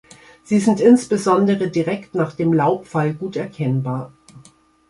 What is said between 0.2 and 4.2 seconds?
Sie sind insbesondere direkt nach dem Laubfall gut erkennbar.